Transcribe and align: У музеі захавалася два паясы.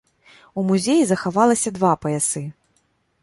У 0.59 0.63
музеі 0.69 1.03
захавалася 1.09 1.73
два 1.77 1.91
паясы. 2.05 2.43